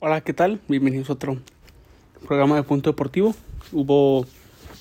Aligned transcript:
Hola, 0.00 0.20
¿qué 0.22 0.34
tal? 0.34 0.60
Bienvenidos 0.68 1.08
a 1.08 1.12
otro 1.12 1.38
programa 2.26 2.56
de 2.56 2.64
Punto 2.64 2.90
Deportivo. 2.90 3.32
Hubo 3.72 4.26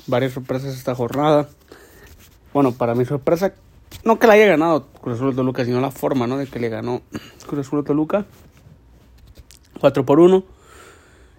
varias 0.07 0.33
sorpresas 0.33 0.75
esta 0.75 0.95
jornada. 0.95 1.47
Bueno, 2.51 2.71
para 2.71 2.95
mi 2.95 3.05
sorpresa, 3.05 3.53
no 4.03 4.17
que 4.17 4.25
la 4.25 4.33
haya 4.33 4.47
ganado 4.47 4.87
Cruz 5.01 5.17
Azul 5.17 5.35
Toluca, 5.35 5.63
sino 5.65 5.79
la 5.79 5.91
forma, 5.91 6.25
¿no? 6.25 6.37
De 6.37 6.47
que 6.47 6.59
le 6.59 6.67
ganó 6.67 7.03
Cruz 7.45 7.67
Azul 7.67 7.83
Toluca. 7.85 8.25
4 9.79 10.03
por 10.03 10.19
1 10.19 10.43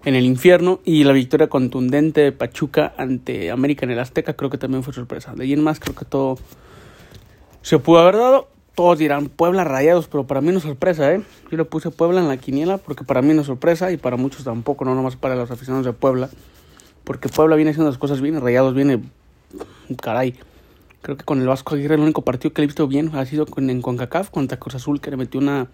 en 0.04 0.14
el 0.14 0.24
infierno 0.24 0.80
y 0.84 1.02
la 1.02 1.12
victoria 1.12 1.48
contundente 1.48 2.20
de 2.20 2.32
Pachuca 2.32 2.94
ante 2.96 3.50
América 3.50 3.84
en 3.84 3.90
el 3.90 3.98
Azteca 3.98 4.34
creo 4.34 4.50
que 4.50 4.58
también 4.58 4.84
fue 4.84 4.94
sorpresa. 4.94 5.34
De 5.34 5.44
ahí 5.44 5.52
en 5.52 5.62
más 5.62 5.80
creo 5.80 5.96
que 5.96 6.04
todo 6.04 6.38
se 7.60 7.80
pudo 7.80 7.98
haber 7.98 8.16
dado 8.16 8.48
todos 8.74 8.98
dirán 8.98 9.28
Puebla 9.28 9.64
rayados, 9.64 10.08
pero 10.08 10.26
para 10.26 10.40
mí 10.40 10.50
no 10.50 10.58
es 10.58 10.64
sorpresa, 10.64 11.12
¿eh? 11.12 11.22
Yo 11.54 11.58
le 11.58 11.64
puse 11.64 11.92
Puebla 11.92 12.20
en 12.20 12.26
la 12.26 12.36
quiniela 12.36 12.78
porque 12.78 13.04
para 13.04 13.22
mí 13.22 13.32
no 13.32 13.42
es 13.42 13.46
sorpresa 13.46 13.92
y 13.92 13.96
para 13.96 14.16
muchos 14.16 14.42
tampoco, 14.42 14.84
no 14.84 14.96
nomás 14.96 15.14
para 15.14 15.36
los 15.36 15.52
aficionados 15.52 15.86
de 15.86 15.92
Puebla. 15.92 16.28
Porque 17.04 17.28
Puebla 17.28 17.54
viene 17.54 17.70
haciendo 17.70 17.88
las 17.88 17.96
cosas 17.96 18.20
bien, 18.20 18.40
rayados 18.40 18.74
viene. 18.74 19.04
Caray. 20.02 20.34
Creo 21.02 21.16
que 21.16 21.24
con 21.24 21.40
el 21.40 21.46
Vasco 21.46 21.76
Aguirre 21.76 21.94
el 21.94 22.00
único 22.00 22.22
partido 22.22 22.52
que 22.52 22.60
le 22.60 22.64
he 22.64 22.66
visto 22.66 22.88
bien 22.88 23.14
ha 23.14 23.24
sido 23.24 23.46
con, 23.46 23.70
en 23.70 23.82
CONCACAF 23.82 24.30
contra 24.30 24.58
Cruz 24.58 24.74
Azul, 24.74 25.00
que 25.00 25.12
le 25.12 25.16
metió 25.16 25.38
una 25.38 25.68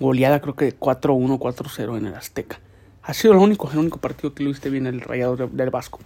goleada, 0.00 0.42
creo 0.42 0.54
que 0.54 0.66
de 0.66 0.78
4-1, 0.78 1.38
4-0 1.38 1.96
en 1.96 2.06
el 2.06 2.14
Azteca. 2.14 2.60
Ha 3.04 3.14
sido 3.14 3.32
el 3.32 3.40
único, 3.40 3.70
el 3.70 3.78
único 3.78 3.98
partido 3.98 4.34
que 4.34 4.42
le 4.42 4.50
viste 4.50 4.68
bien 4.68 4.86
el 4.86 5.00
rayado 5.00 5.36
del 5.36 5.70
Vasco. 5.70 6.00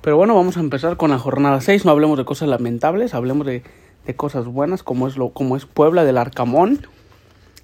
Pero 0.00 0.16
bueno, 0.16 0.36
vamos 0.36 0.56
a 0.56 0.60
empezar 0.60 0.96
con 0.96 1.10
la 1.10 1.18
jornada 1.18 1.60
6. 1.60 1.84
No 1.84 1.90
hablemos 1.90 2.18
de 2.18 2.24
cosas 2.24 2.48
lamentables, 2.48 3.14
hablemos 3.14 3.46
de 3.46 3.64
de 4.06 4.16
cosas 4.16 4.46
buenas, 4.46 4.82
como 4.82 5.06
es, 5.06 5.16
lo, 5.16 5.30
como 5.30 5.56
es 5.56 5.66
Puebla 5.66 6.04
del 6.04 6.18
Arcamón. 6.18 6.86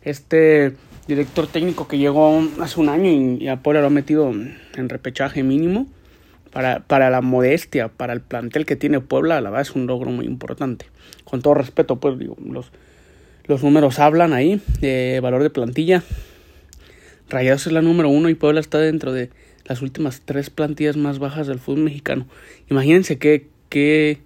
Este 0.09 0.73
director 1.07 1.47
técnico 1.47 1.87
que 1.87 1.99
llegó 1.99 2.43
hace 2.63 2.81
un 2.81 2.89
año 2.89 3.11
y, 3.11 3.47
a 3.49 3.57
Puebla 3.57 3.83
lo 3.83 3.89
ha 3.89 3.91
metido 3.91 4.31
en 4.31 4.89
repechaje 4.89 5.43
mínimo. 5.43 5.87
Para, 6.51 6.81
para 6.81 7.11
la 7.11 7.21
modestia, 7.21 7.89
para 7.89 8.15
el 8.15 8.23
plantel 8.23 8.65
que 8.65 8.75
tiene 8.75 9.01
Puebla, 9.01 9.43
la 9.43 9.51
verdad 9.51 9.69
es 9.69 9.77
un 9.77 9.87
logro 9.87 10.11
muy 10.11 10.25
importante. 10.25 10.87
Con 11.25 11.43
todo 11.43 11.53
respeto, 11.53 11.97
pues 11.97 12.19
digo, 12.19 12.39
los, 12.43 12.71
los 13.45 13.63
números 13.63 13.99
hablan 13.99 14.33
ahí 14.33 14.63
de 14.81 15.21
valor 15.23 15.43
de 15.43 15.51
plantilla. 15.51 16.03
Rayados 17.29 17.67
es 17.67 17.73
la 17.75 17.83
número 17.83 18.09
uno 18.09 18.31
y 18.31 18.35
Puebla 18.35 18.61
está 18.61 18.79
dentro 18.79 19.13
de 19.13 19.29
las 19.67 19.83
últimas 19.83 20.23
tres 20.25 20.49
plantillas 20.49 20.97
más 20.97 21.19
bajas 21.19 21.49
del 21.49 21.59
fútbol 21.59 21.85
mexicano. 21.85 22.27
Imagínense 22.71 23.19
qué, 23.19 23.49
qué, 23.69 24.21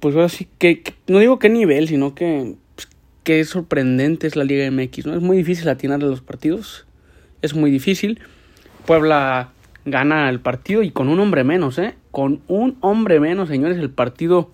pues 0.00 0.14
ahora 0.14 0.30
sí 0.30 0.48
que, 0.56 0.82
no 1.08 1.18
digo 1.18 1.38
qué 1.38 1.50
nivel, 1.50 1.88
sino 1.88 2.14
que 2.14 2.54
qué 3.24 3.44
sorprendente 3.44 4.26
es 4.26 4.36
la 4.36 4.44
Liga 4.44 4.70
MX, 4.70 5.06
¿no? 5.06 5.14
Es 5.14 5.22
muy 5.22 5.36
difícil 5.36 5.68
atinar 5.68 6.02
a 6.02 6.06
los 6.06 6.20
partidos, 6.20 6.86
es 7.40 7.54
muy 7.54 7.70
difícil. 7.70 8.20
Puebla 8.86 9.50
gana 9.84 10.28
el 10.28 10.40
partido 10.40 10.82
y 10.82 10.90
con 10.90 11.08
un 11.08 11.20
hombre 11.20 11.44
menos, 11.44 11.78
¿eh? 11.78 11.94
Con 12.10 12.40
un 12.48 12.76
hombre 12.80 13.20
menos, 13.20 13.48
señores, 13.48 13.78
el 13.78 13.90
partido 13.90 14.50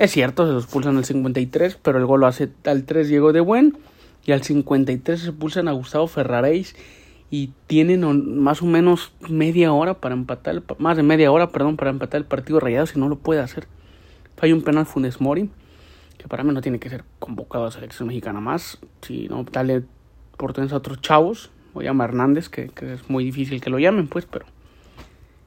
es 0.00 0.12
cierto, 0.12 0.46
se 0.46 0.52
los 0.54 0.66
pulsan 0.66 0.96
al 0.96 1.04
53, 1.04 1.78
pero 1.82 1.98
el 1.98 2.06
gol 2.06 2.20
lo 2.20 2.26
hace 2.26 2.48
al 2.64 2.84
3 2.84 3.06
Diego 3.06 3.34
de 3.34 3.40
Buen 3.40 3.76
y 4.24 4.32
al 4.32 4.42
53 4.42 5.20
se 5.20 5.32
pulsan 5.32 5.68
a 5.68 5.72
Gustavo 5.72 6.06
Ferraréis 6.06 6.74
y 7.30 7.50
tienen 7.66 8.40
más 8.40 8.62
o 8.62 8.64
menos 8.64 9.12
media 9.28 9.74
hora 9.74 10.00
para 10.00 10.14
empatar, 10.14 10.62
más 10.78 10.96
de 10.96 11.02
media 11.02 11.30
hora, 11.30 11.50
perdón, 11.50 11.76
para 11.76 11.90
empatar 11.90 12.18
el 12.18 12.24
partido 12.24 12.60
rayado 12.60 12.86
si 12.86 12.98
no 12.98 13.10
lo 13.10 13.16
puede 13.16 13.40
hacer. 13.40 13.66
Hay 14.40 14.54
un 14.54 14.62
penal 14.62 14.86
Funes 14.86 15.20
Mori, 15.20 15.50
que 16.20 16.28
para 16.28 16.44
mí 16.44 16.52
no 16.52 16.60
tiene 16.60 16.78
que 16.78 16.90
ser 16.90 17.04
convocado 17.18 17.64
a 17.64 17.66
la 17.68 17.72
selección 17.72 18.08
mexicana 18.08 18.40
más, 18.40 18.78
sino 19.00 19.44
darle 19.44 19.84
oportunidades 20.34 20.74
a 20.74 20.76
otros 20.76 21.00
chavos, 21.00 21.50
o 21.72 21.80
llama 21.80 22.04
Hernández, 22.04 22.48
que, 22.48 22.70
es 22.80 23.08
muy 23.08 23.24
difícil 23.24 23.60
que 23.60 23.70
lo 23.70 23.78
llamen, 23.78 24.06
pues, 24.06 24.26
pero 24.26 24.44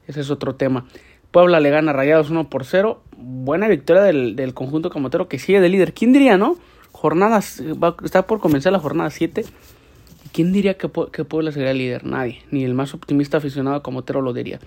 ese 0.08 0.20
es 0.20 0.30
otro 0.30 0.56
tema. 0.56 0.86
Puebla 1.30 1.60
le 1.60 1.70
gana 1.70 1.92
Rayados 1.92 2.30
1 2.30 2.48
por 2.48 2.64
0. 2.64 3.02
Buena 3.16 3.68
victoria 3.68 4.02
del, 4.02 4.54
conjunto 4.54 4.90
camotero 4.90 5.28
que 5.28 5.38
sigue 5.38 5.60
de 5.60 5.68
líder. 5.68 5.92
¿Quién 5.92 6.12
diría, 6.12 6.38
no? 6.38 6.56
Jornadas, 6.92 7.62
está 8.04 8.26
por 8.26 8.40
comenzar 8.40 8.72
la 8.72 8.78
jornada 8.78 9.10
7. 9.10 9.44
¿Quién 10.32 10.52
diría 10.52 10.74
que, 10.74 10.90
que 11.12 11.24
Puebla 11.24 11.52
sería 11.52 11.72
líder? 11.72 12.04
Nadie. 12.04 12.42
Ni 12.50 12.64
el 12.64 12.74
más 12.74 12.94
optimista 12.94 13.38
aficionado 13.38 13.82
camotero 13.82 14.22
lo 14.22 14.32
diría. 14.32 14.60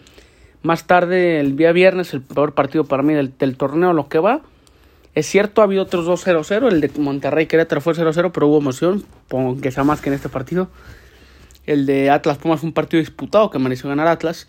Más 0.64 0.88
tarde, 0.88 1.40
el 1.40 1.56
día 1.56 1.72
viernes, 1.72 2.14
el 2.14 2.22
peor 2.22 2.54
partido 2.54 2.84
para 2.84 3.04
mí 3.04 3.14
del, 3.14 3.58
torneo, 3.58 3.94
lo 3.94 4.10
que 4.10 4.20
va. 4.20 4.42
Es 5.18 5.26
cierto, 5.26 5.62
ha 5.62 5.64
habido 5.64 5.82
otros 5.82 6.06
2-0-0. 6.06 6.72
El 6.72 6.80
de 6.80 6.92
Monterrey 7.00 7.48
Querétaro 7.48 7.82
fue 7.82 7.96
0-0, 7.96 8.30
pero 8.32 8.48
hubo 8.50 8.60
emoción, 8.60 9.04
que 9.64 9.72
sea 9.72 9.84
más 9.84 10.00
que 10.00 10.10
en 10.10 10.14
este 10.14 10.30
partido. 10.30 10.70
El 11.66 11.88
de 11.88 12.12
Atlas 12.12 12.38
Pumas 12.38 12.60
fue 12.60 12.68
un 12.68 12.74
partido 12.74 13.00
disputado 13.00 13.50
que 13.50 13.58
mereció 13.58 13.90
ganar 13.90 14.06
Atlas. 14.06 14.48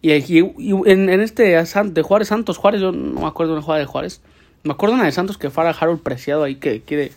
Y, 0.00 0.12
en, 0.12 1.08
este 1.08 1.42
de 1.42 2.02
Juárez 2.02 2.28
Santos, 2.28 2.58
Juárez, 2.58 2.80
yo 2.80 2.92
no 2.92 3.22
me 3.22 3.26
acuerdo 3.26 3.54
una 3.54 3.62
jugada 3.62 3.80
de 3.80 3.86
Juárez. 3.86 4.20
Me 4.62 4.70
acuerdo 4.70 4.94
una 4.94 5.04
de 5.04 5.10
Santos 5.10 5.36
que 5.36 5.50
fue 5.50 5.66
a 5.66 5.70
Harold 5.70 6.00
Preciado 6.00 6.44
ahí 6.44 6.54
que 6.54 6.82
quiere 6.82 7.10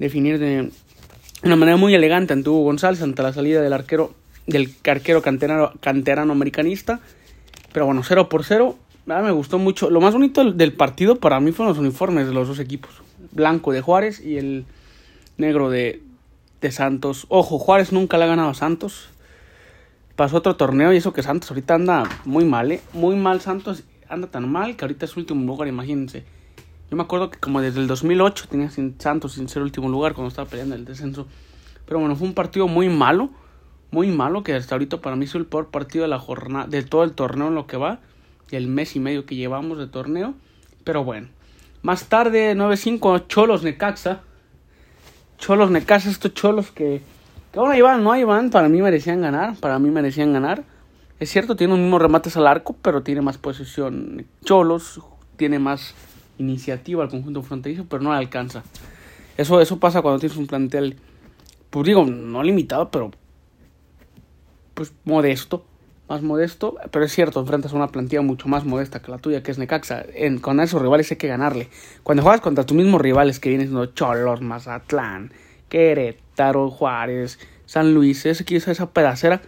definir 0.00 0.40
de 0.40 0.72
una 1.44 1.54
manera 1.54 1.76
muy 1.76 1.94
elegante 1.94 2.32
ante 2.32 2.50
Hugo 2.50 2.64
González 2.64 3.00
ante 3.00 3.22
la 3.22 3.32
salida 3.32 3.62
del 3.62 3.74
arquero 3.74 4.12
del 4.48 4.74
arquero 4.88 5.22
canterano, 5.22 5.72
canterano 5.78 6.32
americanista. 6.32 6.98
Pero 7.72 7.86
bueno, 7.86 8.02
0 8.02 8.28
por 8.28 8.42
0. 8.42 8.76
Me 9.18 9.32
gustó 9.32 9.58
mucho. 9.58 9.90
Lo 9.90 10.00
más 10.00 10.14
bonito 10.14 10.52
del 10.52 10.72
partido 10.72 11.16
para 11.16 11.40
mí 11.40 11.52
fueron 11.52 11.74
los 11.74 11.78
uniformes 11.78 12.26
de 12.26 12.32
los 12.32 12.48
dos 12.48 12.58
equipos. 12.58 12.90
Blanco 13.32 13.72
de 13.72 13.80
Juárez 13.80 14.20
y 14.24 14.38
el 14.38 14.64
negro 15.36 15.70
de, 15.70 16.02
de 16.60 16.72
Santos. 16.72 17.26
Ojo, 17.28 17.58
Juárez 17.58 17.92
nunca 17.92 18.18
le 18.18 18.24
ha 18.24 18.28
ganado 18.28 18.50
a 18.50 18.54
Santos. 18.54 19.10
Pasó 20.16 20.36
otro 20.36 20.56
torneo 20.56 20.92
y 20.92 20.98
eso 20.98 21.12
que 21.12 21.22
Santos 21.22 21.50
ahorita 21.50 21.74
anda 21.74 22.04
muy 22.24 22.44
mal, 22.44 22.72
¿eh? 22.72 22.80
Muy 22.92 23.16
mal 23.16 23.40
Santos. 23.40 23.82
Anda 24.08 24.28
tan 24.28 24.50
mal 24.50 24.76
que 24.76 24.84
ahorita 24.84 25.04
es 25.06 25.16
último 25.16 25.44
lugar, 25.44 25.68
imagínense. 25.68 26.24
Yo 26.90 26.96
me 26.96 27.02
acuerdo 27.02 27.30
que 27.30 27.38
como 27.38 27.60
desde 27.60 27.80
el 27.80 27.86
2008 27.86 28.46
tenía 28.48 28.70
sin 28.70 29.00
Santos 29.00 29.34
sin 29.34 29.48
ser 29.48 29.62
último 29.62 29.88
lugar 29.88 30.14
cuando 30.14 30.28
estaba 30.28 30.48
peleando 30.48 30.74
el 30.74 30.84
descenso. 30.84 31.26
Pero 31.86 32.00
bueno, 32.00 32.16
fue 32.16 32.28
un 32.28 32.34
partido 32.34 32.68
muy 32.68 32.88
malo 32.88 33.30
muy 33.90 34.08
malo 34.08 34.42
que 34.42 34.54
hasta 34.54 34.74
ahorita 34.74 35.00
para 35.00 35.16
mí 35.16 35.24
es 35.24 35.34
el 35.34 35.46
peor 35.46 35.68
partido 35.68 36.02
de 36.02 36.08
la 36.08 36.18
jornada 36.18 36.66
de 36.66 36.82
todo 36.82 37.02
el 37.02 37.12
torneo 37.12 37.48
en 37.48 37.54
lo 37.54 37.66
que 37.66 37.76
va 37.76 37.98
el 38.56 38.66
mes 38.66 38.96
y 38.96 39.00
medio 39.00 39.26
que 39.26 39.36
llevamos 39.36 39.78
de 39.78 39.86
torneo 39.86 40.34
pero 40.84 41.04
bueno. 41.04 41.28
Más 41.82 42.06
tarde 42.06 42.54
9-5 42.54 43.26
Cholos 43.26 43.62
Necaxa. 43.62 44.20
Cholos 45.38 45.70
Necaxa 45.70 46.10
estos 46.10 46.34
Cholos 46.34 46.70
que 46.70 47.00
que 47.52 47.58
bueno 47.58 47.74
ahí 47.74 47.80
van 47.80 48.04
no 48.04 48.12
ahí 48.12 48.22
van 48.22 48.50
para 48.50 48.68
mí 48.68 48.80
merecían 48.80 49.20
ganar 49.20 49.56
para 49.56 49.78
mí 49.78 49.90
merecían 49.90 50.32
ganar. 50.32 50.64
Es 51.18 51.30
cierto 51.30 51.56
tiene 51.56 51.74
un 51.74 51.82
mismo 51.82 51.98
remates 51.98 52.36
al 52.36 52.46
arco 52.46 52.76
pero 52.80 53.02
tiene 53.02 53.20
más 53.20 53.38
posesión 53.38 54.26
Cholos 54.44 55.00
tiene 55.36 55.58
más 55.58 55.94
iniciativa 56.38 57.02
al 57.02 57.10
conjunto 57.10 57.42
fronterizo 57.42 57.86
pero 57.88 58.02
no 58.02 58.12
alcanza. 58.12 58.62
Eso 59.36 59.60
eso 59.60 59.78
pasa 59.78 60.02
cuando 60.02 60.20
tienes 60.20 60.36
un 60.36 60.46
plantel 60.46 60.96
pues 61.70 61.86
digo 61.86 62.04
no 62.04 62.42
limitado 62.42 62.90
pero 62.90 63.10
pues 64.74 64.92
modesto, 65.04 65.66
más 66.10 66.22
modesto, 66.22 66.76
pero 66.90 67.04
es 67.04 67.12
cierto, 67.12 67.38
enfrentas 67.38 67.72
a 67.72 67.76
una 67.76 67.86
plantilla 67.86 68.20
mucho 68.20 68.48
más 68.48 68.64
modesta 68.64 69.00
que 69.00 69.12
la 69.12 69.18
tuya, 69.18 69.44
que 69.44 69.52
es 69.52 69.58
Necaxa. 69.58 70.04
Con 70.40 70.58
esos 70.58 70.82
rivales 70.82 71.08
hay 71.12 71.16
que 71.16 71.28
ganarle. 71.28 71.68
Cuando 72.02 72.24
juegas 72.24 72.40
contra 72.40 72.66
tus 72.66 72.76
mismos 72.76 73.00
rivales 73.00 73.38
que 73.38 73.48
vienen 73.48 73.68
siendo 73.68 73.86
Cholos, 73.86 74.40
Mazatlán, 74.40 75.32
Querétaro, 75.68 76.68
Juárez, 76.68 77.38
San 77.64 77.94
Luis, 77.94 78.26
ese, 78.26 78.44
esa 78.56 78.90
pedacera, 78.90 79.40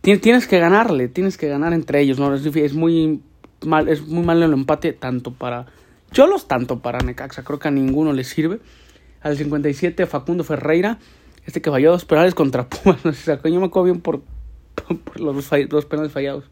tienes 0.00 0.46
que 0.46 0.60
ganarle, 0.60 1.08
tienes 1.08 1.36
que 1.36 1.48
ganar 1.48 1.72
entre 1.72 2.00
ellos, 2.00 2.20
¿no? 2.20 2.32
Es, 2.32 2.74
muy 2.74 3.20
mal, 3.66 3.88
es 3.88 4.06
muy 4.06 4.24
mal 4.24 4.40
el 4.44 4.52
empate 4.52 4.92
tanto 4.92 5.32
para 5.32 5.66
Cholos, 6.12 6.46
tanto 6.46 6.78
para 6.78 7.00
Necaxa. 7.00 7.42
Creo 7.42 7.58
que 7.58 7.66
a 7.66 7.72
ninguno 7.72 8.12
le 8.12 8.22
sirve. 8.22 8.60
Al 9.22 9.36
57, 9.36 10.06
Facundo 10.06 10.44
Ferreira, 10.44 10.98
este 11.46 11.60
que 11.60 11.70
falló 11.70 11.90
dos 11.90 12.04
penales 12.04 12.36
contra 12.36 12.66
Pumas, 12.68 13.04
no 13.04 13.12
yo 13.12 13.60
me 13.60 13.66
acuerdo 13.66 13.84
bien 13.84 14.00
por 14.00 14.22
por 15.04 15.20
los 15.20 15.50
dos, 15.68 15.84
penales 15.84 16.12
fallados. 16.12 16.44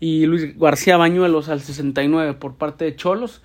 Y 0.00 0.26
Luis 0.26 0.58
García 0.58 0.96
Bañuelos 0.96 1.48
al 1.48 1.60
69 1.60 2.34
por 2.34 2.54
parte 2.54 2.84
de 2.84 2.96
Cholos. 2.96 3.42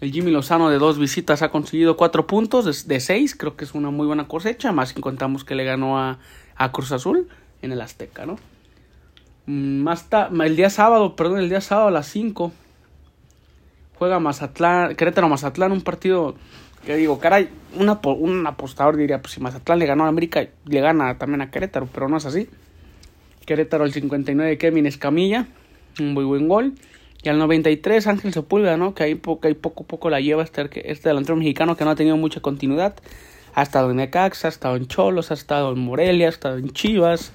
El 0.00 0.12
Jimmy 0.12 0.30
Lozano 0.30 0.68
de 0.68 0.78
dos 0.78 0.98
visitas 0.98 1.42
ha 1.42 1.50
conseguido 1.50 1.96
cuatro 1.96 2.26
puntos 2.26 2.86
de, 2.86 3.00
seis. 3.00 3.34
Creo 3.34 3.56
que 3.56 3.64
es 3.64 3.74
una 3.74 3.90
muy 3.90 4.06
buena 4.06 4.28
cosecha. 4.28 4.72
Más 4.72 4.90
si 4.90 5.00
contamos 5.00 5.44
que 5.44 5.54
le 5.54 5.64
ganó 5.64 5.98
a, 5.98 6.18
a 6.54 6.72
Cruz 6.72 6.92
Azul 6.92 7.28
en 7.62 7.72
el 7.72 7.80
Azteca, 7.80 8.26
¿no? 8.26 8.36
Mm, 9.46 9.82
más 9.82 10.06
el 10.44 10.56
día 10.56 10.70
sábado, 10.70 11.16
perdón, 11.16 11.38
el 11.38 11.48
día 11.48 11.60
sábado 11.60 11.88
a 11.88 11.92
las 11.92 12.06
5 12.08 12.52
juega 13.98 14.20
Mazatlán, 14.20 14.94
Querétaro 14.94 15.28
Mazatlán, 15.28 15.72
un 15.72 15.82
partido 15.82 16.34
que 16.84 16.96
digo, 16.96 17.18
caray, 17.18 17.48
un 17.74 18.46
apostador 18.46 18.96
diría, 18.96 19.20
pues 19.20 19.32
si 19.32 19.40
Mazatlán 19.40 19.78
le 19.78 19.86
ganó 19.86 20.04
a 20.04 20.08
América, 20.08 20.46
le 20.66 20.80
gana 20.80 21.18
también 21.18 21.42
a 21.42 21.50
Querétaro, 21.50 21.88
pero 21.92 22.08
no 22.08 22.16
es 22.16 22.26
así. 22.26 22.48
Querétaro 23.46 23.84
al 23.84 23.92
59 23.92 24.58
Kevin 24.58 24.86
Escamilla, 24.86 25.46
un 26.00 26.12
muy 26.12 26.24
buen 26.24 26.48
gol. 26.48 26.74
Y 27.22 27.28
al 27.28 27.38
93 27.38 28.06
Ángel 28.06 28.32
Sepúlveda, 28.32 28.76
¿no? 28.76 28.94
Que 28.94 29.04
ahí 29.04 29.14
poco, 29.14 29.48
ahí 29.48 29.54
poco 29.54 29.84
a 29.84 29.86
poco 29.86 30.10
la 30.10 30.20
lleva 30.20 30.42
este, 30.42 30.90
este 30.90 31.08
delantero 31.08 31.36
mexicano 31.36 31.76
que 31.76 31.84
no 31.84 31.90
ha 31.90 31.96
tenido 31.96 32.16
mucha 32.16 32.40
continuidad. 32.40 32.96
Ha 33.54 33.62
estado 33.62 33.90
en 33.90 33.96
Necaxa, 33.96 34.48
ha 34.48 34.50
estado 34.50 34.76
en 34.76 34.86
Cholos, 34.86 35.30
ha 35.30 35.34
estado 35.34 35.72
en 35.72 35.78
Morelia, 35.78 36.26
ha 36.26 36.30
estado 36.30 36.58
en 36.58 36.70
Chivas 36.70 37.32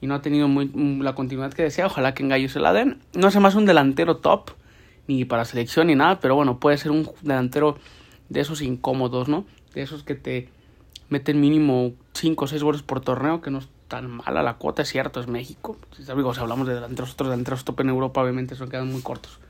y 0.00 0.06
no 0.06 0.14
ha 0.14 0.22
tenido 0.22 0.46
muy, 0.46 0.66
mm, 0.66 1.02
la 1.02 1.14
continuidad 1.14 1.52
que 1.52 1.64
desea. 1.64 1.86
Ojalá 1.86 2.14
que 2.14 2.22
en 2.22 2.28
Gallo 2.28 2.48
se 2.48 2.60
la 2.60 2.72
den. 2.72 2.98
No 3.14 3.28
es 3.28 3.36
más 3.40 3.54
un 3.56 3.66
delantero 3.66 4.18
top, 4.18 4.52
ni 5.08 5.24
para 5.24 5.44
selección 5.44 5.88
ni 5.88 5.96
nada, 5.96 6.20
pero 6.20 6.34
bueno, 6.34 6.60
puede 6.60 6.78
ser 6.78 6.92
un 6.92 7.10
delantero 7.22 7.76
de 8.28 8.40
esos 8.40 8.62
incómodos, 8.62 9.28
¿no? 9.28 9.44
De 9.74 9.82
esos 9.82 10.04
que 10.04 10.14
te 10.14 10.48
meten 11.08 11.40
mínimo 11.40 11.92
5 12.14 12.44
o 12.44 12.48
6 12.48 12.62
goles 12.62 12.82
por 12.82 13.00
torneo, 13.00 13.40
que 13.40 13.50
no 13.50 13.60
tan 13.90 14.08
mala 14.08 14.42
la 14.42 14.54
cuota, 14.54 14.82
es 14.82 14.88
cierto, 14.88 15.20
es 15.20 15.26
México. 15.26 15.76
Si 15.94 16.08
hablamos 16.10 16.66
de 16.66 16.74
delanteros, 16.74 17.12
otros 17.12 17.28
delanteros 17.28 17.64
top 17.64 17.80
en 17.80 17.88
Europa, 17.90 18.22
obviamente, 18.22 18.54
son 18.54 18.70
quedan 18.70 18.90
muy 18.90 19.02
cortos. 19.02 19.40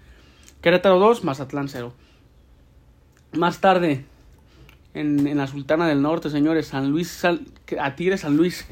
Querétaro 0.63 0.99
2, 0.99 1.23
Mazatlán 1.25 1.69
0. 1.69 1.93
Más 3.35 3.61
tarde, 3.61 4.05
en, 4.95 5.37
la 5.37 5.47
Sultana 5.47 5.87
del 5.87 6.01
Norte, 6.01 6.31
señores, 6.31 6.69
San 6.69 6.91
Luis, 6.91 7.23
a 7.25 7.95
Tigres 7.95 8.23
San 8.23 8.37
Luis. 8.37 8.67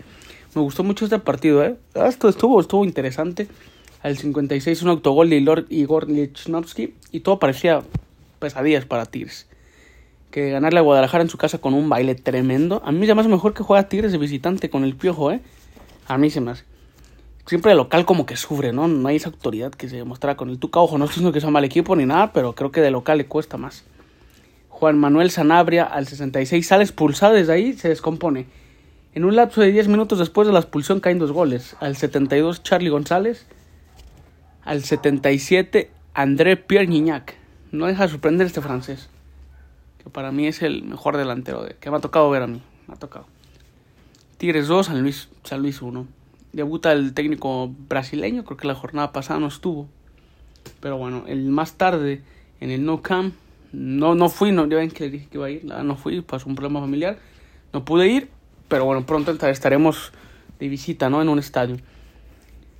Me 0.54 0.62
gustó 0.62 0.82
mucho 0.82 1.04
este 1.04 1.18
partido, 1.18 1.62
¿eh? 1.62 1.76
Esto 1.94 2.30
estuvo, 2.30 2.60
estuvo 2.60 2.84
interesante. 2.84 3.46
Al 4.02 4.16
56 4.16 4.82
un 4.82 4.88
autogol 4.88 5.28
de 5.28 5.64
Igor 5.68 6.08
Lichnowsky 6.08 6.94
y 7.12 7.20
todo 7.20 7.38
parecía 7.38 7.82
pesadillas 8.38 8.86
para 8.86 9.06
Tigres 9.06 9.46
que 10.30 10.50
ganarle 10.50 10.78
a 10.78 10.82
Guadalajara 10.82 11.22
en 11.22 11.30
su 11.30 11.38
casa 11.38 11.58
con 11.58 11.74
un 11.74 11.88
baile 11.88 12.14
tremendo. 12.14 12.82
A 12.84 12.92
mí 12.92 12.98
me 12.98 13.10
hace 13.10 13.28
mejor 13.28 13.54
que 13.54 13.62
juega 13.62 13.88
Tigres 13.88 14.12
de 14.12 14.18
visitante 14.18 14.70
con 14.70 14.84
el 14.84 14.94
piojo, 14.94 15.32
¿eh? 15.32 15.40
A 16.08 16.18
mí 16.18 16.30
se 16.30 16.40
me 16.40 16.50
hace. 16.50 16.64
Siempre 17.46 17.72
el 17.72 17.78
local 17.78 18.04
como 18.04 18.26
que 18.26 18.36
sufre, 18.36 18.72
¿no? 18.72 18.88
No 18.88 19.08
hay 19.08 19.16
esa 19.16 19.28
autoridad 19.28 19.70
que 19.70 19.88
se 19.88 19.96
demuestra 19.96 20.36
con 20.36 20.50
el 20.50 20.58
Tuca. 20.58 20.80
Ojo, 20.80 20.98
no 20.98 21.04
estoy 21.04 21.16
diciendo 21.16 21.32
que 21.32 21.40
sea 21.40 21.50
mal 21.50 21.64
equipo 21.64 21.94
ni 21.94 22.04
nada, 22.04 22.32
pero 22.32 22.54
creo 22.54 22.72
que 22.72 22.80
de 22.80 22.90
local 22.90 23.18
le 23.18 23.26
cuesta 23.26 23.56
más. 23.56 23.84
Juan 24.68 24.98
Manuel 24.98 25.30
Sanabria 25.30 25.84
al 25.84 26.06
66 26.06 26.66
sale 26.66 26.82
expulsado 26.82 27.34
desde 27.34 27.52
ahí, 27.52 27.72
se 27.72 27.88
descompone. 27.88 28.46
En 29.14 29.24
un 29.24 29.36
lapso 29.36 29.60
de 29.60 29.72
10 29.72 29.88
minutos 29.88 30.18
después 30.18 30.46
de 30.46 30.52
la 30.52 30.60
expulsión 30.60 31.00
caen 31.00 31.18
dos 31.18 31.32
goles. 31.32 31.76
Al 31.80 31.96
72 31.96 32.62
Charlie 32.62 32.90
González. 32.90 33.46
Al 34.64 34.82
77 34.82 35.90
André 36.14 36.56
Pierre 36.56 36.86
Gignac. 36.86 37.36
No 37.70 37.86
deja 37.86 38.04
de 38.04 38.10
sorprender 38.10 38.46
este 38.46 38.60
francés 38.60 39.08
para 40.10 40.32
mí 40.32 40.46
es 40.46 40.62
el 40.62 40.82
mejor 40.82 41.16
delantero 41.16 41.62
de, 41.62 41.74
que 41.74 41.90
me 41.90 41.96
ha 41.96 42.00
tocado 42.00 42.28
ver 42.30 42.42
a 42.42 42.46
mí. 42.46 42.62
Me 42.86 42.94
ha 42.94 42.96
tocado. 42.96 43.26
Tigres 44.38 44.68
2, 44.68 44.86
San 44.86 45.02
Luis, 45.02 45.28
San 45.42 45.62
Luis 45.62 45.82
1. 45.82 46.06
Debuta 46.52 46.92
el 46.92 47.12
técnico 47.12 47.74
brasileño, 47.88 48.44
creo 48.44 48.56
que 48.56 48.68
la 48.68 48.76
jornada 48.76 49.10
pasada 49.12 49.40
no 49.40 49.48
estuvo. 49.48 49.88
Pero 50.78 50.96
bueno, 50.96 51.24
el 51.26 51.48
más 51.48 51.72
tarde 51.74 52.22
en 52.60 52.70
el 52.70 52.84
No 52.84 53.02
Camp, 53.02 53.34
no, 53.72 54.14
no 54.14 54.28
fui, 54.28 54.52
no, 54.52 54.66
ya 54.68 54.76
ven 54.76 54.92
que 54.92 55.04
le 55.04 55.10
dije 55.10 55.26
que 55.28 55.38
iba 55.38 55.46
a 55.46 55.50
ir, 55.50 55.64
no 55.64 55.96
fui, 55.96 56.20
pasó 56.20 56.48
un 56.48 56.54
problema 56.54 56.78
familiar, 56.78 57.18
no 57.72 57.84
pude 57.84 58.06
ir, 58.06 58.28
pero 58.68 58.84
bueno, 58.84 59.04
pronto 59.04 59.32
estaremos 59.48 60.12
de 60.60 60.68
visita, 60.68 61.10
¿no? 61.10 61.20
En 61.20 61.28
un 61.28 61.40
estadio. 61.40 61.76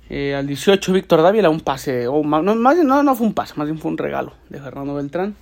Eh, 0.09 0.35
al 0.35 0.47
18 0.47 0.93
Víctor 0.93 1.21
Dávila, 1.21 1.49
un 1.49 1.59
pase, 1.59 2.07
o 2.07 2.23
no, 2.23 2.55
más, 2.55 2.77
no, 2.77 3.03
no 3.03 3.15
fue 3.15 3.27
un 3.27 3.33
pase, 3.33 3.55
más 3.57 3.67
bien 3.67 3.79
fue 3.79 3.91
un 3.91 3.97
regalo 3.97 4.31
de 4.47 4.61
Fernando 4.61 4.95
Beltrán. 4.95 5.35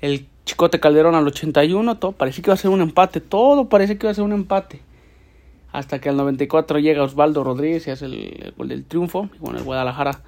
El 0.00 0.26
Chicote 0.44 0.80
Calderón 0.80 1.14
al 1.14 1.26
81, 1.26 1.98
todo 1.98 2.10
parecía 2.10 2.42
que 2.42 2.50
iba 2.50 2.54
a 2.54 2.58
ser 2.58 2.72
un 2.72 2.80
empate, 2.80 3.20
todo 3.20 3.68
parece 3.68 3.96
que 3.96 4.06
iba 4.06 4.10
a 4.10 4.14
ser 4.14 4.24
un 4.24 4.32
empate. 4.32 4.80
Hasta 5.76 6.00
que 6.00 6.08
al 6.08 6.16
94 6.16 6.78
llega 6.78 7.02
Osvaldo 7.02 7.44
Rodríguez 7.44 7.86
y 7.86 7.90
hace 7.90 8.06
el, 8.06 8.54
gol 8.56 8.68
del 8.68 8.86
triunfo. 8.86 9.28
Y 9.34 9.38
bueno, 9.40 9.58
el 9.58 9.64
Guadalajara, 9.64 10.22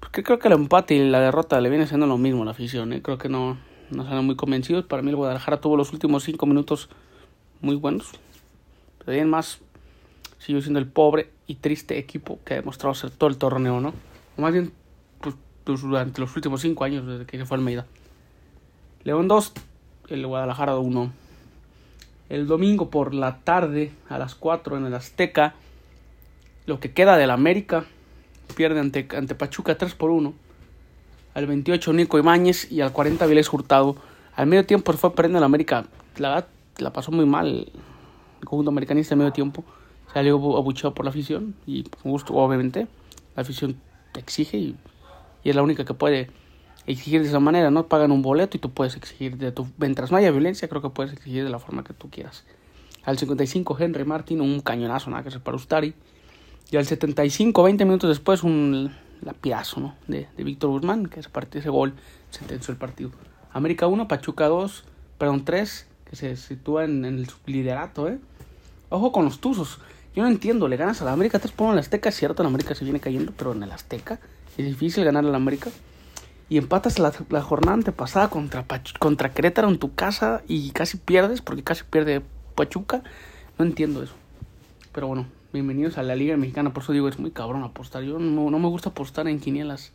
pues 0.00 0.12
creo 0.12 0.38
que 0.38 0.48
el 0.48 0.52
empate 0.52 0.94
y 0.94 1.08
la 1.08 1.18
derrota 1.18 1.58
le 1.62 1.70
viene 1.70 1.86
siendo 1.86 2.06
lo 2.06 2.18
mismo 2.18 2.42
a 2.42 2.44
la 2.44 2.50
afición. 2.50 2.92
¿eh? 2.92 3.00
Creo 3.00 3.16
que 3.16 3.30
no, 3.30 3.56
no 3.90 4.04
salen 4.04 4.26
muy 4.26 4.36
convencidos. 4.36 4.84
Para 4.84 5.00
mí 5.00 5.08
el 5.08 5.16
Guadalajara 5.16 5.62
tuvo 5.62 5.78
los 5.78 5.94
últimos 5.94 6.24
5 6.24 6.44
minutos 6.44 6.90
muy 7.62 7.74
buenos. 7.74 8.10
Pero 8.98 9.12
bien 9.12 9.30
más 9.30 9.60
siguió 10.38 10.60
siendo 10.60 10.78
el 10.78 10.86
pobre 10.86 11.30
y 11.46 11.54
triste 11.54 11.96
equipo 11.96 12.38
que 12.44 12.52
ha 12.52 12.56
demostrado 12.58 12.94
ser 12.94 13.08
todo 13.12 13.30
el 13.30 13.38
torneo, 13.38 13.80
¿no? 13.80 13.94
O 14.36 14.42
más 14.42 14.52
bien 14.52 14.72
pues, 15.22 15.36
durante 15.64 16.20
los 16.20 16.36
últimos 16.36 16.60
5 16.60 16.84
años 16.84 17.06
desde 17.06 17.24
que 17.24 17.38
se 17.38 17.46
fue 17.46 17.56
Almeida. 17.56 17.86
León 19.04 19.26
2, 19.26 19.54
el 20.10 20.26
Guadalajara 20.26 20.76
1. 20.76 21.25
El 22.28 22.46
domingo 22.46 22.90
por 22.90 23.14
la 23.14 23.38
tarde 23.38 23.92
a 24.08 24.18
las 24.18 24.34
4 24.34 24.76
en 24.76 24.86
el 24.86 24.94
Azteca, 24.94 25.54
lo 26.66 26.80
que 26.80 26.92
queda 26.92 27.16
del 27.16 27.30
América 27.30 27.84
pierde 28.56 28.80
ante, 28.80 29.06
ante 29.16 29.34
Pachuca 29.34 29.78
3 29.78 29.94
por 29.94 30.10
1. 30.10 30.34
Al 31.34 31.46
28 31.46 31.92
Nico 31.92 32.18
Ibáñez 32.18 32.70
y 32.72 32.80
al 32.80 32.92
40 32.92 33.26
Vilés 33.26 33.52
Hurtado. 33.52 33.96
Al 34.34 34.46
medio 34.46 34.66
tiempo 34.66 34.92
fue 34.94 35.14
perdiendo 35.14 35.38
el 35.38 35.44
América. 35.44 35.86
La 36.16 36.30
verdad, 36.30 36.48
la 36.78 36.92
pasó 36.92 37.12
muy 37.12 37.26
mal 37.26 37.70
el 38.40 38.44
conjunto 38.44 38.70
americanista 38.70 39.14
en 39.14 39.18
medio 39.18 39.32
tiempo. 39.32 39.64
Salió 40.12 40.36
abucheado 40.56 40.94
por 40.94 41.04
la 41.04 41.10
afición 41.10 41.54
y 41.66 41.84
gusto, 42.02 42.34
obviamente. 42.34 42.88
La 43.36 43.42
afición 43.42 43.76
te 44.12 44.20
exige 44.20 44.56
y 44.56 44.76
es 45.44 45.54
la 45.54 45.62
única 45.62 45.84
que 45.84 45.94
puede 45.94 46.30
exigir 46.86 47.22
de 47.22 47.28
esa 47.28 47.40
manera, 47.40 47.70
¿no? 47.70 47.86
Pagan 47.86 48.12
un 48.12 48.22
boleto 48.22 48.56
y 48.56 48.60
tú 48.60 48.70
puedes 48.70 48.96
exigir 48.96 49.36
de 49.36 49.52
tu... 49.52 49.66
Mientras 49.78 50.10
no 50.10 50.16
haya 50.16 50.30
violencia, 50.30 50.68
creo 50.68 50.82
que 50.82 50.90
puedes 50.90 51.12
exigir 51.12 51.44
de 51.44 51.50
la 51.50 51.58
forma 51.58 51.84
que 51.84 51.92
tú 51.92 52.10
quieras. 52.10 52.44
Al 53.04 53.18
55, 53.18 53.76
Henry 53.78 54.04
Martin, 54.04 54.40
un 54.40 54.60
cañonazo, 54.60 55.10
nada 55.10 55.22
que 55.22 55.30
ser 55.30 55.40
para 55.40 55.56
Ustari. 55.56 55.94
Y 56.70 56.76
al 56.76 56.86
75, 56.86 57.62
20 57.62 57.84
minutos 57.84 58.08
después, 58.08 58.42
un 58.42 58.92
lapidazo, 59.22 59.80
¿no? 59.80 59.94
De, 60.06 60.28
de 60.36 60.44
Víctor 60.44 60.70
Guzmán, 60.70 61.06
que 61.06 61.20
ese, 61.20 61.28
partido, 61.28 61.60
ese 61.60 61.70
gol 61.70 61.94
sentenció 62.30 62.72
el 62.72 62.78
partido. 62.78 63.10
América 63.52 63.86
1, 63.86 64.08
Pachuca 64.08 64.46
2, 64.46 64.84
perdón, 65.18 65.44
3, 65.44 65.86
que 66.08 66.16
se 66.16 66.36
sitúa 66.36 66.84
en, 66.84 67.04
el 67.04 67.26
liderato, 67.46 68.08
¿eh? 68.08 68.18
Ojo 68.88 69.12
con 69.12 69.24
los 69.24 69.40
Tuzos. 69.40 69.80
Yo 70.14 70.22
no 70.22 70.28
entiendo, 70.28 70.68
le 70.68 70.76
ganas 70.76 71.02
a 71.02 71.04
la 71.04 71.12
América 71.12 71.38
3 71.38 71.52
por 71.52 71.66
en 71.66 71.72
el 71.74 71.78
Azteca, 71.80 72.08
es 72.08 72.14
cierto, 72.14 72.42
la 72.42 72.48
América 72.48 72.74
se 72.74 72.84
viene 72.84 73.00
cayendo, 73.00 73.32
pero 73.36 73.52
en 73.52 73.62
el 73.62 73.70
Azteca 73.70 74.18
es 74.56 74.64
difícil 74.64 75.04
ganar 75.04 75.24
a 75.24 75.28
la 75.28 75.36
América 75.36 75.70
y 76.48 76.58
empatas 76.58 76.98
la, 76.98 77.10
jornada 77.42 77.74
antepasada 77.74 78.28
contra, 78.28 78.64
contra 78.98 79.32
Querétaro 79.32 79.68
en 79.68 79.78
tu 79.78 79.94
casa 79.94 80.42
y 80.46 80.70
casi 80.70 80.96
pierdes, 80.96 81.42
porque 81.42 81.64
casi 81.64 81.82
pierde 81.84 82.22
Pachuca. 82.54 83.02
No 83.58 83.64
entiendo 83.64 84.02
eso. 84.02 84.14
Pero 84.92 85.08
bueno, 85.08 85.26
bienvenidos 85.52 85.98
a 85.98 86.04
la 86.04 86.14
Liga 86.14 86.36
Mexicana. 86.36 86.72
Por 86.72 86.84
eso 86.84 86.92
digo, 86.92 87.08
es 87.08 87.18
muy 87.18 87.32
cabrón 87.32 87.64
apostar. 87.64 88.04
Yo 88.04 88.18
no, 88.18 88.50
me 88.50 88.68
gusta 88.68 88.90
apostar 88.90 89.26
en 89.26 89.40
quinielas 89.40 89.92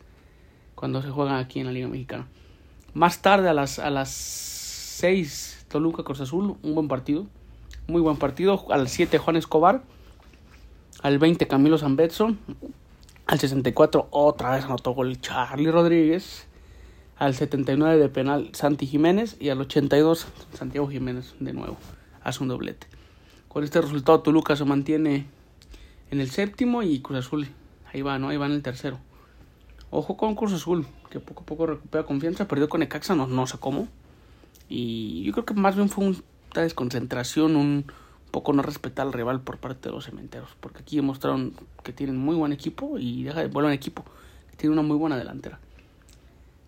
cuando 0.74 1.00
se 1.00 1.10
juega 1.10 1.38
aquí 1.38 1.60
en 1.60 1.66
la 1.66 1.72
Liga 1.72 1.88
Mexicana. 1.88 2.26
Más 2.92 3.22
tarde, 3.22 3.48
a 3.48 3.54
las, 3.54 3.78
a 3.78 3.88
las 3.88 4.10
6, 4.10 5.66
Toluca 5.68 6.02
Cruz 6.02 6.20
Azul, 6.20 6.56
un 6.62 6.74
buen 6.74 6.88
partido. 6.88 7.26
Muy 7.86 8.02
buen 8.02 8.16
partido. 8.18 8.66
Al 8.70 8.88
7, 8.88 9.16
Juan 9.16 9.36
Escobar. 9.36 9.82
Al 11.02 11.18
20, 11.18 11.48
Camilo 11.48 11.78
Zambetson. 11.78 12.38
Al 13.26 13.40
64 13.40 14.08
otra 14.10 14.50
vez 14.50 14.64
anotó 14.64 14.92
gol 14.92 15.18
Charlie 15.20 15.70
Rodríguez. 15.70 16.46
Al 17.22 17.36
79 17.36 18.00
de 18.00 18.08
penal 18.08 18.50
Santi 18.52 18.84
Jiménez. 18.84 19.36
Y 19.38 19.50
al 19.50 19.60
82 19.60 20.26
Santiago 20.54 20.88
Jiménez 20.88 21.36
de 21.38 21.52
nuevo. 21.52 21.76
Hace 22.24 22.42
un 22.42 22.48
doblete. 22.48 22.88
Con 23.46 23.62
este 23.62 23.80
resultado 23.80 24.22
Toluca 24.22 24.56
se 24.56 24.64
mantiene 24.64 25.26
en 26.10 26.20
el 26.20 26.28
séptimo 26.30 26.82
y 26.82 26.98
Cruz 26.98 27.20
Azul 27.20 27.46
ahí 27.92 28.02
va, 28.02 28.18
¿no? 28.18 28.30
Ahí 28.30 28.38
va 28.38 28.46
en 28.46 28.52
el 28.54 28.62
tercero. 28.62 28.98
Ojo 29.92 30.16
con 30.16 30.34
Cruz 30.34 30.52
Azul, 30.52 30.84
que 31.10 31.20
poco 31.20 31.42
a 31.42 31.46
poco 31.46 31.66
recupera 31.66 32.02
confianza. 32.02 32.48
Perdió 32.48 32.68
con 32.68 32.82
Ecaxa, 32.82 33.14
no, 33.14 33.28
no 33.28 33.46
sé 33.46 33.56
cómo. 33.60 33.86
Y 34.68 35.22
yo 35.22 35.30
creo 35.30 35.44
que 35.44 35.54
más 35.54 35.76
bien 35.76 35.90
fue 35.90 36.06
una 36.06 36.16
desconcentración, 36.54 37.54
un 37.54 37.84
poco 38.32 38.52
no 38.52 38.62
respetar 38.62 39.06
al 39.06 39.12
rival 39.12 39.42
por 39.42 39.58
parte 39.58 39.90
de 39.90 39.94
los 39.94 40.06
cementeros. 40.06 40.48
Porque 40.58 40.80
aquí 40.80 40.96
demostraron 40.96 41.54
que 41.84 41.92
tienen 41.92 42.16
muy 42.16 42.34
buen 42.34 42.52
equipo 42.52 42.98
y 42.98 43.22
deja 43.22 43.42
de 43.42 43.46
buen 43.46 43.70
equipo. 43.70 44.04
Que 44.50 44.56
tiene 44.56 44.72
una 44.72 44.82
muy 44.82 44.96
buena 44.96 45.16
delantera. 45.16 45.60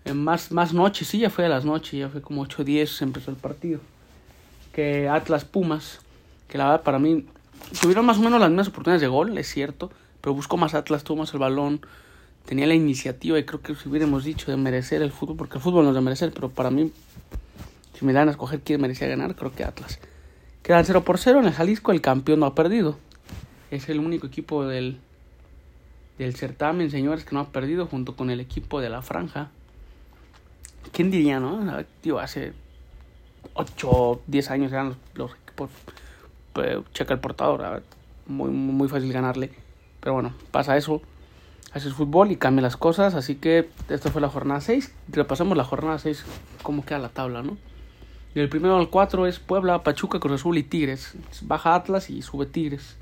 En 0.05 0.23
más, 0.23 0.53
más 0.53 0.75
noches, 0.75 1.09
sí, 1.09 1.19
ya 1.19 1.31
fue 1.31 1.47
a 1.47 1.49
las 1.49 1.65
noches, 1.65 1.93
ya 1.93 2.09
fue 2.09 2.21
como 2.21 2.47
8-10 2.47 3.03
empezó 3.03 3.31
el 3.31 3.37
partido. 3.37 3.81
Que 4.73 5.09
Atlas 5.09 5.45
Pumas, 5.45 6.01
que 6.49 6.59
la 6.59 6.65
verdad 6.65 6.83
para 6.83 6.99
mí 6.99 7.27
tuvieron 7.81 8.05
más 8.05 8.19
o 8.19 8.21
menos 8.21 8.41
las 8.41 8.51
mismas 8.51 8.69
oportunidades 8.69 9.01
de 9.01 9.09
gol, 9.09 9.37
es 9.39 9.49
cierto, 9.49 9.91
pero 10.21 10.35
buscó 10.35 10.57
más 10.57 10.75
Atlas, 10.75 11.05
tuvo 11.05 11.19
más 11.19 11.33
el 11.33 11.41
balón, 11.41 11.81
tenía 12.45 12.67
la 12.67 12.75
iniciativa 12.75 13.39
y 13.39 13.45
creo 13.45 13.63
que 13.63 13.75
si 13.75 13.89
hubiéramos 13.89 14.25
dicho 14.25 14.51
de 14.51 14.57
merecer 14.57 15.03
el 15.03 15.13
fútbol, 15.13 15.37
porque 15.37 15.57
el 15.57 15.63
fútbol 15.63 15.85
no 15.85 15.91
es 15.91 15.95
de 15.95 16.03
merecer, 16.03 16.33
pero 16.35 16.51
para 16.51 16.71
mí, 16.71 16.93
si 17.99 18.05
me 18.05 18.13
dan 18.13 18.29
a 18.29 18.33
escoger 18.33 18.61
quién 18.61 18.81
merecía 18.81 19.09
ganar, 19.09 19.35
creo 19.35 19.55
que 19.55 19.65
Atlas. 19.65 19.99
Quedan 20.63 20.85
0 20.85 21.05
por 21.05 21.19
0 21.19 21.41
en 21.41 21.47
el 21.47 21.53
Jalisco, 21.53 21.93
el 21.93 22.01
campeón 22.01 22.41
no 22.41 22.47
ha 22.47 22.55
perdido. 22.55 22.99
Es 23.71 23.89
el 23.89 23.99
único 23.99 24.27
equipo 24.27 24.67
del, 24.67 24.99
del 26.19 26.35
certamen, 26.35 26.91
señores, 26.91 27.25
que 27.25 27.35
no 27.35 27.41
ha 27.41 27.49
perdido 27.49 27.87
junto 27.87 28.17
con 28.17 28.31
el 28.31 28.41
equipo 28.41 28.81
de 28.81 28.89
la 28.89 29.03
franja. 29.03 29.51
¿Quién 30.95 31.11
diría, 31.11 31.41
no? 31.41 31.85
Tío, 32.01 32.21
hace 32.21 32.53
8, 33.55 34.23
10 34.29 34.51
años 34.53 34.73
eran 34.73 34.95
los, 35.15 35.33
equipos. 35.33 35.71
Pues, 36.53 36.79
checa 36.93 37.15
el 37.15 37.19
portador, 37.19 37.83
muy, 38.27 38.51
muy 38.51 38.89
fácil 38.89 39.13
ganarle. 39.13 39.51
Pero 39.99 40.15
bueno, 40.15 40.33
pasa 40.53 40.77
eso. 40.77 41.03
Haces 41.73 41.95
fútbol 41.95 42.31
y 42.31 42.37
cambia 42.37 42.63
las 42.63 42.77
cosas. 42.77 43.17
Así 43.17 43.35
que 43.35 43.69
esta 43.89 44.13
fue 44.13 44.21
la 44.21 44.29
jornada 44.29 44.61
6. 44.61 44.95
Repasamos 45.09 45.57
la 45.57 45.65
jornada 45.65 45.99
6, 45.99 46.25
cómo 46.63 46.85
queda 46.85 47.01
la 47.01 47.09
tabla, 47.09 47.43
¿no? 47.43 47.57
Del 48.37 48.49
primero 48.49 48.77
al 48.77 48.89
4 48.89 49.27
es 49.27 49.41
Puebla, 49.41 49.83
Pachuca, 49.83 50.21
Cruz 50.21 50.41
Azul 50.41 50.59
y 50.59 50.63
Tigres. 50.63 51.15
Baja 51.43 51.75
Atlas 51.75 52.09
y 52.09 52.23
sube 52.23 52.47
Tigres. 52.47 52.97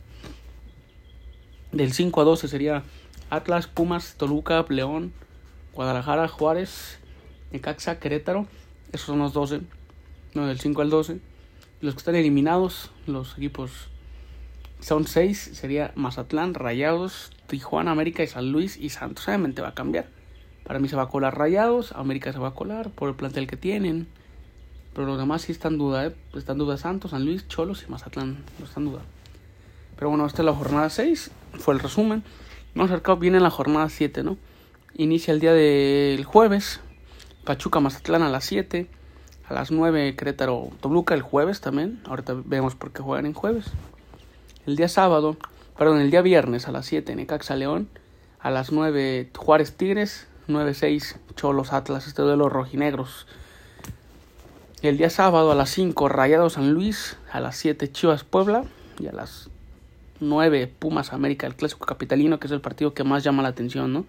Del 1.73 1.93
5 1.93 2.23
a 2.23 2.25
12 2.25 2.49
sería 2.49 2.85
Atlas, 3.29 3.67
Pumas, 3.67 4.15
Toluca, 4.17 4.65
León, 4.71 5.13
Guadalajara, 5.75 6.29
Juárez, 6.29 6.99
Necaxa, 7.53 7.99
Querétaro. 7.99 8.47
Esos 8.93 9.07
son 9.07 9.19
los 9.19 9.33
12. 9.33 9.61
No, 10.35 10.47
del 10.47 10.59
5 10.59 10.83
al 10.83 10.91
12. 10.91 11.21
Los 11.81 11.95
que 11.95 11.99
están 11.99 12.15
eliminados, 12.15 12.91
los 13.07 13.37
equipos 13.37 13.89
son 14.81 15.07
6. 15.07 15.51
Sería 15.55 15.93
Mazatlán, 15.95 16.55
Rayados, 16.55 17.31
Tijuana, 17.47 17.91
América 17.91 18.23
y 18.23 18.27
San 18.27 18.51
Luis 18.51 18.77
y 18.77 18.89
Santos. 18.89 19.29
Obviamente 19.29 19.63
va 19.63 19.69
a 19.69 19.75
cambiar. 19.75 20.07
Para 20.65 20.79
mí 20.79 20.89
se 20.89 20.97
va 20.97 21.03
a 21.03 21.09
colar 21.09 21.37
Rayados, 21.37 21.93
América 21.93 22.33
se 22.33 22.39
va 22.39 22.49
a 22.49 22.55
colar 22.55 22.91
por 22.91 23.09
el 23.09 23.15
plantel 23.15 23.47
que 23.47 23.57
tienen. 23.57 24.07
Pero 24.95 25.07
los 25.07 25.19
demás 25.19 25.43
sí 25.43 25.53
están 25.53 25.79
duda, 25.79 26.07
¿eh? 26.07 26.15
Están 26.35 26.59
duda 26.59 26.77
Santos, 26.77 27.13
San 27.13 27.25
Luis, 27.25 27.49
Cholos 27.49 27.85
y 27.87 27.91
Mazatlán. 27.91 28.39
No 28.59 28.67
están 28.67 28.85
duda. 28.85 29.01
Pero 29.97 30.11
bueno, 30.11 30.27
esta 30.27 30.43
es 30.43 30.47
la 30.47 30.55
jornada 30.55 30.91
6. 30.91 31.31
Fue 31.59 31.75
el 31.75 31.81
resumen. 31.81 32.23
Más 32.75 32.91
acercado 32.91 33.19
viene 33.19 33.41
la 33.41 33.51
jornada 33.51 33.89
7, 33.89 34.23
¿no? 34.23 34.37
Inicia 34.95 35.33
el 35.33 35.41
día 35.41 35.53
del 35.53 36.25
jueves. 36.25 36.81
Pachuca 37.45 37.81
Mazatlán 37.81 38.23
a 38.23 38.29
las 38.29 38.45
7. 38.45 38.87
A 39.49 39.55
las 39.55 39.71
9 39.71 40.15
Querétaro 40.17 40.71
Toluca 40.81 41.15
el 41.15 41.23
jueves 41.23 41.61
también. 41.61 42.01
Ahorita 42.07 42.35
vemos 42.45 42.75
por 42.75 42.93
qué 42.93 43.03
juegan 43.03 43.27
en 43.27 43.35
jueves. 43.35 43.67
El 44.65 44.77
día 44.77 44.89
sábado, 44.89 45.37
perdón, 45.77 46.01
el 46.01 46.11
día 46.11 46.23
viernes 46.23 46.69
a 46.69 46.73
las 46.73 46.87
7 46.87 47.17
Necaxa 47.17 47.57
León. 47.57 47.89
A 48.39 48.51
las 48.51 48.71
9 48.71 49.31
Juárez 49.37 49.77
Tigres. 49.77 50.29
9-6 50.49 51.17
Cholos 51.35 51.73
Atlas. 51.73 52.07
Este 52.07 52.23
de 52.23 52.37
los 52.37 52.53
rojinegros. 52.53 53.27
El 54.83 54.97
día 54.97 55.11
sábado 55.11 55.51
a 55.51 55.55
las 55.55 55.71
5 55.71 56.09
Rayados 56.09 56.53
San 56.55 56.73
Luis. 56.73 57.17
A 57.33 57.41
las 57.41 57.57
7 57.57 57.91
Chivas 57.91 58.23
Puebla. 58.23 58.65
Y 59.01 59.09
a 59.09 59.13
las 59.13 59.51
9 60.21 60.73
Pumas 60.79 61.13
América, 61.13 61.49
el 61.49 61.57
clásico 61.57 61.87
capitalino, 61.87 62.39
que 62.39 62.47
es 62.47 62.53
el 62.53 62.61
partido 62.61 62.95
que 62.95 63.03
más 63.03 63.25
llama 63.25 63.43
la 63.43 63.49
atención, 63.49 63.93
¿no? 63.93 64.07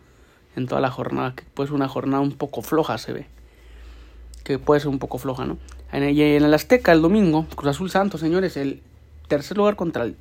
En 0.55 0.67
toda 0.67 0.81
la 0.81 0.91
jornada, 0.91 1.33
que 1.35 1.43
puede 1.53 1.67
ser 1.67 1.75
una 1.75 1.87
jornada 1.87 2.21
un 2.21 2.33
poco 2.33 2.61
floja, 2.61 2.97
se 2.97 3.13
ve. 3.13 3.27
Que 4.43 4.59
puede 4.59 4.81
ser 4.81 4.89
un 4.89 4.99
poco 4.99 5.17
floja, 5.17 5.45
¿no? 5.45 5.57
En 5.91 6.03
el, 6.03 6.19
en 6.19 6.43
el 6.43 6.53
Azteca, 6.53 6.91
el 6.91 7.01
domingo, 7.01 7.45
Cruz 7.55 7.71
Azul 7.71 7.89
Santos, 7.89 8.21
señores, 8.21 8.57
el 8.57 8.81
tercer 9.27 9.57
lugar 9.57 9.75
contra 9.75 10.03
el, 10.03 10.15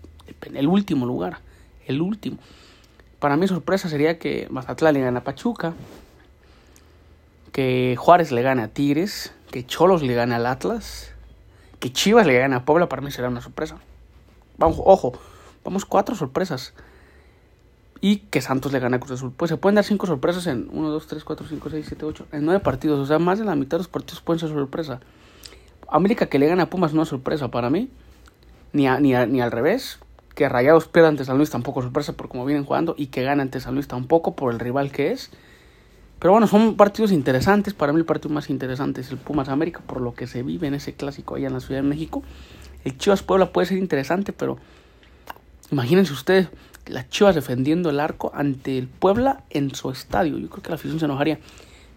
el 0.54 0.66
último 0.68 1.06
lugar. 1.06 1.38
El 1.86 2.00
último. 2.00 2.38
Para 3.18 3.36
mí, 3.36 3.46
sorpresa 3.46 3.88
sería 3.88 4.18
que 4.18 4.46
Mazatlán 4.50 4.94
le 4.94 5.00
gane 5.00 5.18
a 5.18 5.24
Pachuca, 5.24 5.74
que 7.52 7.96
Juárez 7.98 8.32
le 8.32 8.42
gane 8.42 8.62
a 8.62 8.68
Tigres, 8.68 9.32
que 9.50 9.66
Cholos 9.66 10.02
le 10.02 10.14
gane 10.14 10.34
al 10.34 10.46
Atlas, 10.46 11.12
que 11.78 11.92
Chivas 11.92 12.26
le 12.26 12.38
gane 12.38 12.54
a 12.56 12.64
Puebla. 12.64 12.88
Para 12.88 13.02
mí 13.02 13.10
será 13.10 13.28
una 13.28 13.40
sorpresa. 13.40 13.78
Vamos, 14.56 14.78
ojo, 14.82 15.18
Vamos, 15.64 15.84
cuatro 15.84 16.16
sorpresas. 16.16 16.74
Y 18.04 18.16
que 18.16 18.40
Santos 18.40 18.72
le 18.72 18.80
gane 18.80 18.96
a 18.96 18.98
Cruz 19.00 19.12
Azul. 19.12 19.32
Pues 19.34 19.48
se 19.48 19.56
pueden 19.56 19.76
dar 19.76 19.84
cinco 19.84 20.08
sorpresas 20.08 20.48
en 20.48 20.68
1, 20.72 20.90
2, 20.90 21.06
3, 21.06 21.22
4, 21.22 21.46
5, 21.48 21.70
6, 21.70 21.86
7, 21.86 22.04
8. 22.04 22.26
En 22.32 22.44
nueve 22.44 22.58
partidos. 22.58 22.98
O 22.98 23.06
sea, 23.06 23.20
más 23.20 23.38
de 23.38 23.44
la 23.44 23.54
mitad 23.54 23.76
de 23.76 23.82
los 23.82 23.88
partidos 23.88 24.20
pueden 24.20 24.40
ser 24.40 24.48
sorpresa. 24.48 24.98
América 25.88 26.26
que 26.26 26.40
le 26.40 26.48
gane 26.48 26.62
a 26.62 26.68
Pumas 26.68 26.94
no 26.94 27.02
es 27.02 27.08
sorpresa 27.08 27.48
para 27.52 27.70
mí. 27.70 27.90
Ni, 28.72 28.88
ni, 28.88 29.14
ni 29.26 29.40
al 29.40 29.52
revés. 29.52 30.00
Que 30.34 30.48
Rayados 30.48 30.88
pierda 30.88 31.10
ante 31.10 31.24
San 31.24 31.36
Luis 31.36 31.50
tampoco 31.50 31.78
es 31.78 31.84
sorpresa 31.84 32.14
por 32.14 32.28
cómo 32.28 32.44
vienen 32.44 32.64
jugando. 32.64 32.96
Y 32.98 33.06
que 33.06 33.22
gane 33.22 33.40
ante 33.40 33.60
San 33.60 33.74
Luis 33.74 33.86
tampoco 33.86 34.34
por 34.34 34.52
el 34.52 34.58
rival 34.58 34.90
que 34.90 35.12
es. 35.12 35.30
Pero 36.18 36.32
bueno, 36.32 36.48
son 36.48 36.76
partidos 36.76 37.12
interesantes. 37.12 37.72
Para 37.72 37.92
mí 37.92 38.00
el 38.00 38.04
partido 38.04 38.34
más 38.34 38.50
interesante 38.50 39.02
es 39.02 39.12
el 39.12 39.18
Pumas 39.18 39.48
América. 39.48 39.80
Por 39.86 40.00
lo 40.00 40.12
que 40.12 40.26
se 40.26 40.42
vive 40.42 40.66
en 40.66 40.74
ese 40.74 40.94
clásico 40.94 41.36
allá 41.36 41.46
en 41.46 41.52
la 41.52 41.60
Ciudad 41.60 41.82
de 41.82 41.88
México. 41.88 42.24
El 42.84 42.98
Chivas 42.98 43.22
Puebla 43.22 43.52
puede 43.52 43.68
ser 43.68 43.78
interesante, 43.78 44.32
pero 44.32 44.58
Imagínense 45.72 46.12
ustedes 46.12 46.48
las 46.86 47.08
Chivas 47.10 47.34
defendiendo 47.34 47.90
el 47.90 48.00
arco 48.00 48.32
ante 48.34 48.78
el 48.78 48.88
Puebla 48.88 49.44
en 49.50 49.74
su 49.74 49.90
estadio. 49.90 50.38
Yo 50.38 50.48
creo 50.48 50.62
que 50.62 50.68
la 50.70 50.74
afición 50.76 50.98
se 50.98 51.04
enojaría. 51.04 51.38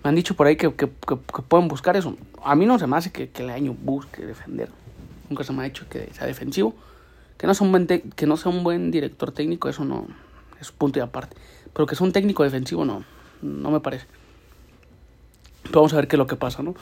Me 0.04 0.10
han 0.10 0.15
dicho 0.15 0.36
por 0.36 0.48
ahí 0.48 0.56
que, 0.56 0.74
que, 0.74 0.88
pueden 0.88 1.68
buscar 1.68 1.98
eso. 1.98 2.15
A 2.44 2.56
mí 2.56 2.65
no 2.65 2.77
se 2.77 2.88
me 2.88 2.96
hace 2.98 3.12
que, 3.12 3.30
el 3.36 3.50
año 3.50 3.75
busque 3.82 4.25
defender. 4.25 4.70
Nunca 5.30 5.44
se 5.44 5.54
me 5.54 5.63
ha 5.63 5.65
hecho 5.65 5.88
que 5.89 6.10
sea 6.13 6.27
defensivo. 6.27 6.75
Que 7.38 7.48
no 7.48 7.54
sea 7.54 7.65
un 7.65 7.72
buen, 7.72 7.88
que 7.88 8.25
no 8.27 8.38
sea 8.38 8.51
un 8.51 8.63
buen 8.63 8.92
director 8.92 9.32
técnico, 9.32 9.68
eso 9.68 9.84
no 9.84 10.08
es 10.62 10.72
punto 10.72 11.00
y 11.00 11.01
aparte. 11.01 11.36
Pero 11.74 11.86
que 11.86 11.96
sea 11.96 12.06
un 12.06 12.13
técnico 12.13 12.44
defensivo, 12.44 12.86
no, 12.86 13.04
no 13.42 13.72
me 13.72 13.80
parece. 13.80 14.06
Pero 15.63 15.82
vamos 15.82 15.94
a 15.94 15.98
ver 15.98 16.08
qué 16.08 16.15
es 16.15 16.20
lo 16.20 16.27
que 16.27 16.36
pasa, 16.36 16.63
¿no? 16.63 16.75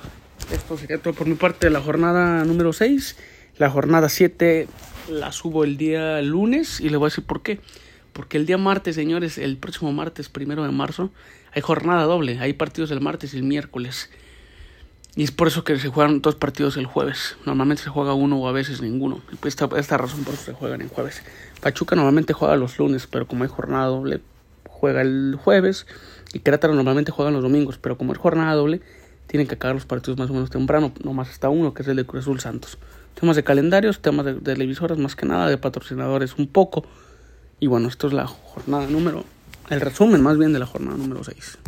Esto 0.52 0.78
sería 0.78 1.02
todo 1.02 1.14
por 1.14 1.26
mi 1.26 1.36
parte 1.36 1.68
de 1.68 1.72
la 1.72 1.82
jornada 1.82 2.44
número 2.44 2.74
6. 2.74 3.18
La 3.58 3.70
jornada 3.70 4.10
7 4.10 4.68
la 5.10 5.32
subo 5.32 5.64
el 5.64 5.78
día 5.78 6.22
lunes 6.22 6.80
y 6.80 6.90
le 6.90 6.98
voy 6.98 7.08
a 7.08 7.10
decir 7.10 7.24
por 7.24 7.42
qué. 7.42 7.60
Porque 8.14 8.38
el 8.38 8.46
día 8.46 8.58
martes, 8.58 8.96
señores, 8.96 9.38
el 9.38 9.58
próximo 9.58 9.92
martes, 9.92 10.30
primero 10.30 10.64
de 10.64 10.72
marzo, 10.72 11.12
hay 11.54 11.62
jornada 11.62 12.04
doble. 12.04 12.40
Hay 12.40 12.54
partidos 12.54 12.92
el 12.92 13.02
martes 13.02 13.34
y 13.34 13.38
el 13.38 13.44
miércoles. 13.44 14.10
Y 15.16 15.24
es 15.24 15.32
por 15.32 15.48
eso 15.48 15.64
que 15.64 15.78
se 15.78 15.90
juegan 15.90 16.22
dos 16.22 16.36
partidos 16.36 16.78
el 16.78 16.86
jueves. 16.86 17.38
Normalmente 17.46 17.84
se 17.84 17.90
juega 17.90 18.14
uno 18.14 18.38
o 18.38 18.48
a 18.48 18.52
veces 18.52 18.82
ninguno. 18.82 19.22
Y 19.32 19.48
esta, 19.48 19.70
esta 19.78 19.98
razón 19.98 20.24
por 20.24 20.34
eso 20.34 20.44
se 20.44 20.54
juegan 20.54 20.82
en 20.82 20.90
jueves. 20.90 21.22
Pachuca 21.62 21.96
normalmente 21.96 22.34
juega 22.34 22.56
los 22.56 22.78
lunes, 22.80 23.08
pero 23.08 23.28
como 23.28 23.44
hay 23.44 23.50
jornada 23.50 23.88
doble, 23.88 24.22
juega 24.68 25.02
el 25.02 25.38
jueves. 25.42 25.86
Y 26.34 26.40
Querétaro 26.40 26.74
normalmente 26.74 27.12
juega 27.12 27.32
los 27.32 27.44
domingos, 27.44 27.78
pero 27.78 27.98
como 27.98 28.14
es 28.14 28.18
jornada 28.18 28.54
doble, 28.54 28.82
tienen 29.28 29.48
que 29.48 29.56
acabar 29.56 29.76
los 29.76 29.86
partidos 29.86 30.18
más 30.18 30.30
o 30.30 30.34
menos 30.34 30.50
temprano. 30.50 30.94
Nomás 31.04 31.30
hasta 31.30 31.50
uno, 31.50 31.74
que 31.74 31.84
es 31.84 31.88
el 31.88 31.96
de 31.98 32.06
Cruz 32.06 32.24
Azul 32.24 32.40
Santos 32.40 32.78
temas 33.14 33.36
de 33.36 33.44
calendarios, 33.44 34.00
temas 34.00 34.26
de, 34.26 34.34
televisoras 34.36 34.98
más 34.98 35.16
que 35.16 35.26
nada, 35.26 35.50
de 35.50 35.58
patrocinadores 35.58 36.36
un 36.38 36.48
poco. 36.48 36.86
Y 37.64 37.68
bueno, 37.68 37.88
esto 37.88 38.08
es 38.08 38.14
la 38.14 38.28
jornada 38.28 38.88
número, 38.88 39.24
el 39.70 39.80
resumen 39.80 40.22
más 40.22 40.38
bien 40.38 40.52
de 40.52 40.60
la 40.60 40.66
jornada 40.66 40.98
número 40.98 41.24
6. 41.24 41.60